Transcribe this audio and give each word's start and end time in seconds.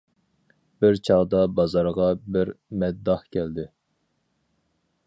بىر 0.85 0.95
چاغدا 1.09 1.41
بازارغا 1.59 2.09
بىر 2.37 2.53
مەدداھ 2.85 3.25
كەلدى. 3.39 3.69